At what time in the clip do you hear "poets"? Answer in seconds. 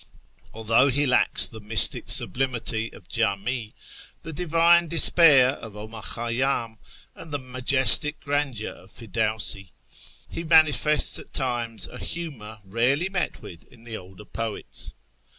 14.25-14.95